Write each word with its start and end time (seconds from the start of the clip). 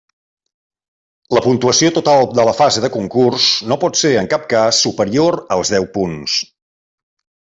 La 1.37 1.41
puntuació 1.47 1.91
total 1.97 2.23
de 2.39 2.45
la 2.47 2.55
fase 2.61 2.83
de 2.85 2.89
concurs 2.97 3.51
no 3.73 3.77
pot 3.85 4.01
ser, 4.01 4.13
en 4.23 4.31
cap 4.33 4.49
cas, 4.55 4.81
superior 4.87 5.39
als 5.59 5.75
deu 5.77 5.89
punts. 5.99 6.39